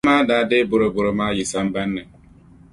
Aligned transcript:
Paɣa 0.05 0.11
maa 0.17 0.27
daa 0.29 0.43
deei 0.49 0.65
boroboro 0.69 1.11
maa 1.19 1.31
yi 1.37 1.43
sambani 1.51 1.93
ni. 2.03 2.03